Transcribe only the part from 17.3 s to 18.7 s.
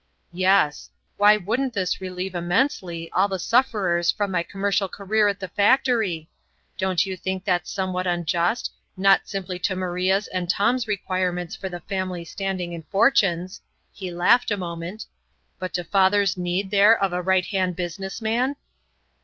hand business man?"